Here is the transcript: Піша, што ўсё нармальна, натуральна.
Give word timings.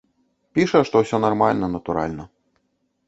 Піша, 0.57 0.79
што 0.87 1.03
ўсё 1.03 1.19
нармальна, 1.25 1.65
натуральна. 1.77 2.23